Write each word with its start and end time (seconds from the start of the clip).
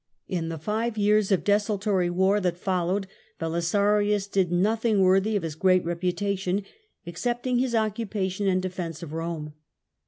In 0.27 0.49
the 0.49 0.57
five 0.57 0.97
years 0.97 1.31
of 1.31 1.43
desultory 1.43 2.09
war 2.09 2.39
that 2.41 2.57
followed 2.57 3.05
Belisarius 3.37 4.25
did 4.25 4.51
nothing 4.51 5.01
worthy 5.01 5.35
of 5.35 5.43
his 5.43 5.53
great 5.53 5.85
reputation, 5.85 6.63
excepting 7.05 7.59
his 7.59 7.75
occupation 7.75 8.47
and 8.47 8.63
defence 8.63 9.03
of 9.03 9.11
Borne. 9.11 9.53